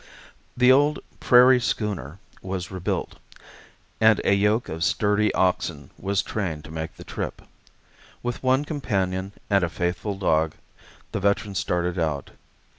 An 0.59 0.71
old 0.71 0.97
"prairie 1.19 1.59
schooner" 1.61 2.17
was 2.41 2.71
rebuilt, 2.71 3.19
and 3.99 4.19
a 4.25 4.33
yoke 4.33 4.67
of 4.67 4.83
sturdy 4.83 5.31
oxen 5.35 5.91
was 5.95 6.23
trained 6.23 6.63
to 6.63 6.71
make 6.71 6.95
the 6.95 7.03
trip. 7.03 7.43
With 8.23 8.41
one 8.41 8.65
companion 8.65 9.33
and 9.47 9.63
a 9.63 9.69
faithful 9.69 10.17
dog, 10.17 10.55
the 11.11 11.19
veteran 11.19 11.53
started 11.53 11.99
out. 11.99 12.31